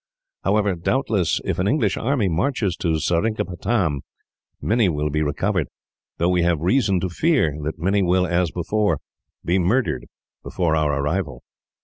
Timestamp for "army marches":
1.95-2.75